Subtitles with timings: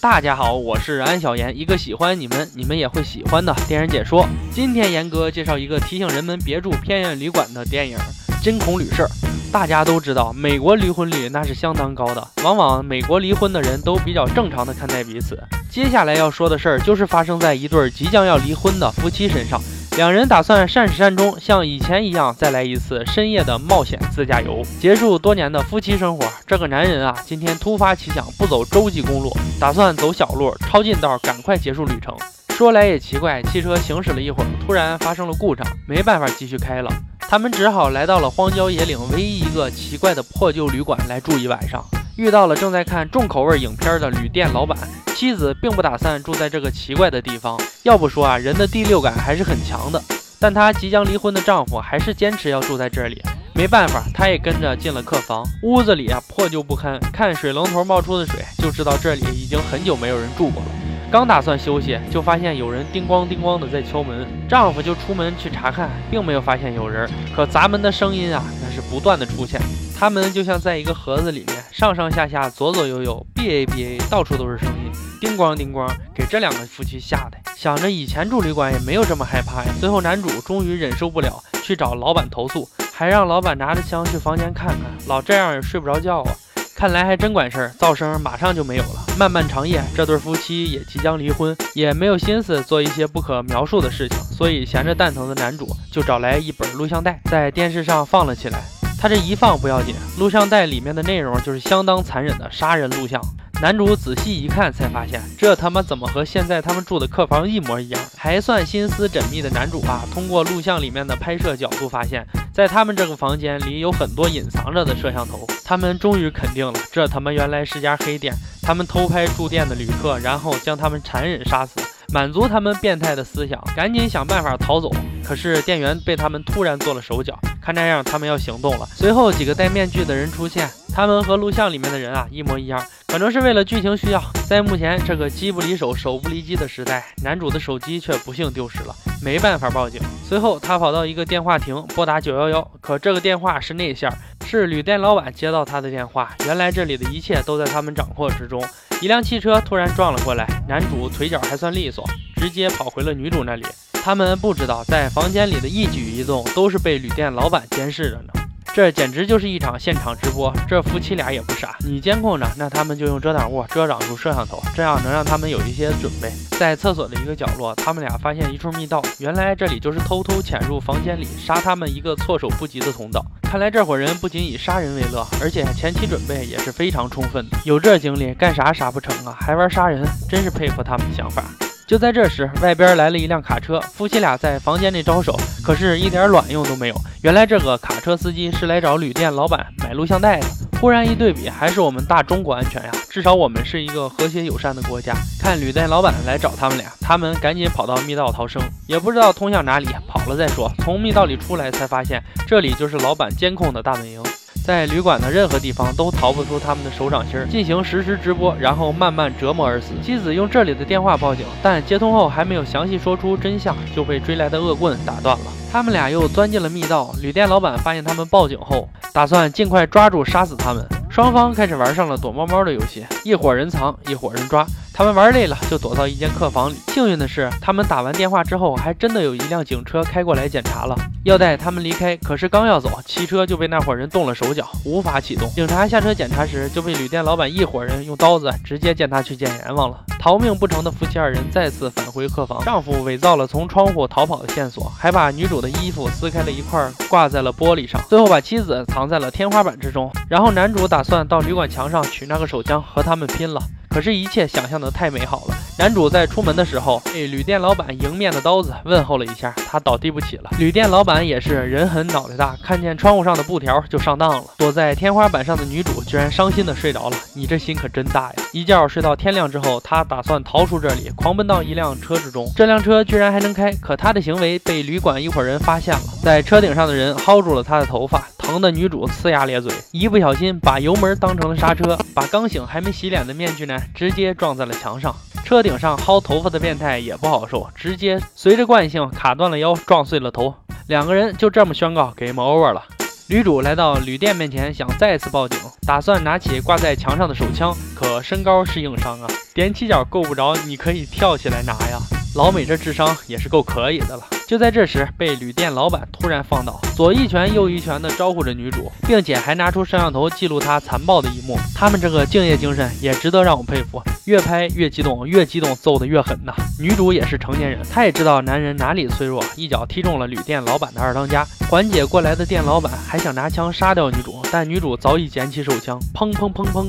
[0.00, 4.24] 大家好，我是安小言，一个喜欢你们，你们也会喜欢的电影解说。
[4.52, 7.98] 今天严哥介绍一个提醒人们别住偏远旅馆的电影
[8.40, 9.04] 《惊恐旅社》。
[9.52, 15.42] 大家都知道，美国离婚率那是相当高的，往往美国离婚的人都比较正常的看待彼此。
[15.68, 19.60] 接下来要说的事儿，就是发生在一对即将要离婚的夫妻身上。
[19.98, 26.24] 两人打算善始善终，像以前一样再来一次深夜的冒险自驾游，结束多年的夫妻生活。
[26.46, 32.16] 这个男人啊，今天突发奇想，不走洲际公路，打算走小路，抄近道，赶快结束旅程。
[32.50, 36.88] 说来也奇怪，汽车行驶了一会儿，突然发生了故障，没办法继续开了。
[37.18, 41.84] 他们只好来到了荒郊野岭唯一一个奇怪的破旧旅馆来住一晚上。
[42.18, 44.76] 遇到了正在看重口味影片的旅店老板。
[45.14, 47.56] 妻子并不打算住在这个奇怪的地方。
[47.84, 50.02] 要不说啊，人的第六感还是很强的。
[50.40, 53.22] 但她即将离婚的丈夫还是坚持要住在这里。
[53.54, 55.44] 没办法，她也跟着进了客房。
[55.62, 60.68] 屋子里啊破旧不堪，看水龙头冒出的水就知道这里已经很久没有人住过了。
[61.12, 64.26] 刚打算休息，就发现有人叮咣叮咣的在敲门。
[64.48, 67.08] 丈夫就出门去查看，并没有发现有人。
[67.34, 69.60] 可砸门的声音啊，那是不断的出现。
[69.98, 79.74] 他们就像在一个盒子里面，上上下下，左左右右，B A B A，到处都是声音，叮咣叮咣，给这两个夫妻吓的，想着以前住旅馆也没有这么害怕呀。
[79.80, 86.32] 最后男主终于忍受不了，去找老板投诉，还让老板拿着枪去房间看看，老这样也睡不着觉啊。
[86.76, 89.04] 看来还真管事儿，噪声马上就没有了。
[89.18, 98.62] 漫漫长夜，这对夫妻也即将离婚，也没有心思做一些不可描述的事情，所以闲着蛋疼的男主就找来一本录像带，在电视上放了起来。
[99.00, 103.20] 他这一放不要紧，录像带里面的内容就是相当残忍的杀人录像。
[103.62, 108.00] 男主仔细一看，才发现这他妈怎么和现在他们住的客房一模一样？
[108.16, 115.46] 还算心思缜密的男主啊，通过录像里面的拍摄角度，发现，在他们这个房间里有很多隐藏着的摄像头。
[115.64, 118.34] 他们终于肯定了，这他妈原来是家黑店。
[118.62, 121.80] 他们偷拍住店的旅客，然后将他们残忍杀死。
[122.12, 124.90] 满足他们变态的思想，赶紧想办法逃走。
[125.24, 127.38] 可是店员被他们突然做了手脚，
[127.68, 128.88] 看这样他们要行动了。
[128.94, 134.22] 随后几个戴面具的人出现，他们和录像里面的人啊一模一样，可能是为了剧情需要。
[134.48, 140.00] 在目前这个机不离手、手不离机的时代，男主的手机却不幸丢失了，没办法报警。
[140.26, 144.10] 随后他跑到一个电话亭拨打九幺幺，可这个电话是内线，
[144.46, 146.34] 是旅店老板接到他的电话。
[146.46, 148.64] 原来这里的一切都在他们掌握之中。
[149.02, 152.02] 一辆汽车突然撞了过来，男主腿脚还算利索，
[152.36, 153.66] 直接跑回了女主那里。
[154.02, 158.32] 他们不知道，在房间里的一举一动都是被旅店老板监视着呢。
[158.74, 166.30] 这简直就是一场现场直播，这夫妻俩也不傻，你监控着，那他们就用遮挡物遮挡住摄像头，这样能让他们有一些准备。
[166.58, 173.24] 在厕所的一个角落，他们俩发现一处密道，原来这里就是偷偷潜入房间里杀他们一个措手不及的通道。
[173.42, 179.36] 看来这伙人不仅以杀人为乐，而且前期准备也是非常充分的，有这精力干啥啥不成啊？
[179.40, 181.42] 还玩杀人，真是佩服他们的想法。
[181.88, 185.34] 就在这时，外边来了一辆卡车，夫妻俩在房间内招手，
[185.64, 186.94] 可是一点卵用都没有。
[187.22, 190.46] 原来这个卡车司机是来找旅店老板买录像带的。
[190.78, 192.90] 忽然一对比，还是我们大中国安全呀！
[193.08, 195.14] 至少我们是一个和谐友善的国家。
[195.40, 200.70] 看旅店老板来找他们俩，他们赶紧跑到密道逃生，也不知道通向哪里，跑了再说。
[200.80, 204.22] 从密道里出来，才发现这里就是老板监控的大本营。
[204.68, 209.94] 在旅馆的任何地方都逃不出他们的手掌心儿，进行实时直播，然后慢慢折磨而死。
[210.02, 215.44] 妻子用这里的电话报警，但接通后还没有详细说出真相，就被追来的恶棍打断了。
[215.72, 217.14] 他们俩又钻进了密道。
[217.22, 220.84] 旅店老板发现他们报警后，打算尽快抓住杀死他们。
[221.08, 224.66] 双方开始玩上了躲猫猫的游戏，一伙人藏，一伙人抓。
[224.98, 226.74] 他们玩累了，就躲到一间客房里。
[226.88, 232.16] 幸运的是，他们打完电话之后，还真的有一辆警车开过来检查了，要带他们离开。
[232.16, 235.48] 可是刚要走，汽车就被那伙人动了手脚，无法启动。
[235.50, 240.02] 警察下车检查时，就被旅店老板一伙人用刀子直接见他去见阎王了。
[240.18, 250.10] 逃命不成的夫妻二人再次返回客房，丈夫伪造了从窗户逃跑的线索，还把女主的衣服撕开了一块，挂在了玻璃上，最后把妻子藏在了天花板之中。
[250.28, 253.62] 然后男主打算到旅馆墙上取那个手枪和他们拼了。
[253.98, 255.56] 可是，一切想象的太美好了。
[255.76, 260.50] 男主在出门的时候，被旅店老板迎面的刀子问候了一下，他倒地不起了。
[260.56, 264.44] 旅店老板也是人狠脑袋大，看见窗户上的布条就上当了。
[264.56, 268.34] 躲在天花板上的女主居然伤心的睡着了，你这心可真大呀！
[268.52, 272.48] 一觉睡到天亮之后，他打算逃出这里，狂奔到一辆车之中。
[272.54, 278.22] 这辆车居然还能开，可他的行为被旅馆一伙人发现了，在车顶上的人薅住了他的头发。
[278.48, 285.14] 疼的女主呲牙咧嘴，一不小心把油门当成了刹车，把刚醒还没洗脸的面具男直接撞在了墙上。
[285.44, 290.54] 车顶上薅头发的变态也不好受，直接随着惯性卡断了腰，撞碎了头。
[290.86, 292.82] 两个人就这么宣告 game over 了。
[293.26, 301.98] 女主来到旅店面前，想再次报警，打算拿起挂在墙上的手枪，可身高是硬伤啊，踮起脚够不着，你可以跳起来拿呀。
[302.34, 304.22] 老美这智商也是够可以的了。
[304.48, 311.58] 就在这时，被旅店老板突然放倒，左一拳右一拳的招呼着女主，并且还拿出摄像头记录她残暴的一幕。
[311.74, 316.54] 他们这个敬业精神也值得让我佩服，越拍越激动，越激动揍得越狠呐。
[316.80, 321.46] 女主也是成年人，她也知道男人哪里脆弱，一脚踢中了旅店老板的二当家。
[321.68, 326.86] 缓解过来的店老板还想拿枪杀掉女主，但女主早已捡起手枪，砰砰砰砰。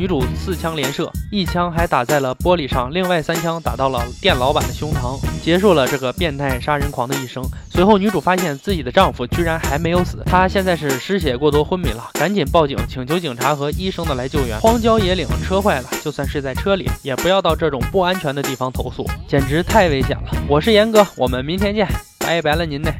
[0.00, 7.44] 女主四枪连射，一枪还打在了玻璃上，另外三枪打到了店老板的胸膛，结束了这个变态杀人狂的一生。
[7.68, 14.58] 随后，女主发现自己的丈夫居然还没有死，她现在是失血过多昏迷了，赶紧报警，请求警察和医生的来救援。
[14.58, 20.30] 荒郊野岭，车坏了，就算是在车里，也不要到这种不安全的地方投诉，简直太危险了。
[20.48, 21.86] 我是严哥，我们明天见，
[22.20, 22.90] 拜拜了您呢。